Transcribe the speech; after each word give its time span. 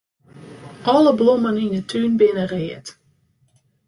Alle 0.93 1.11
blommen 1.19 1.59
yn 1.63 1.75
'e 1.77 1.81
tún 1.89 2.13
binne 2.19 2.45
read. 2.53 2.85